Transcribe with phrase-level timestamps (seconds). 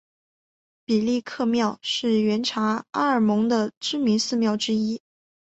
[0.83, 4.99] 毕力克庙是原察哈尔盟的知名寺庙之一。